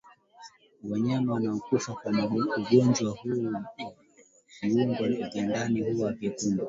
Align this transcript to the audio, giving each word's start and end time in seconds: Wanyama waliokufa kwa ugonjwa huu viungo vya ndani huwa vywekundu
Wanyama 0.89 1.33
waliokufa 1.33 1.93
kwa 1.93 2.11
ugonjwa 2.57 3.11
huu 3.11 3.55
viungo 4.61 5.07
vya 5.33 5.43
ndani 5.47 5.81
huwa 5.93 6.11
vywekundu 6.11 6.59